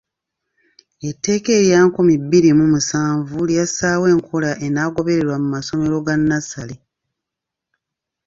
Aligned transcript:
Etteeka 1.09 1.49
erya 1.59 1.79
nkumi 1.87 2.13
bbiri 2.21 2.49
mu 2.59 2.65
musanvu 2.73 3.37
lyassaawo 3.49 4.05
enkola 4.13 4.51
enaagobererwa 4.65 5.35
mu 5.41 5.47
masomero 5.55 5.97
ga 6.05 6.15
nnassale. 6.19 6.75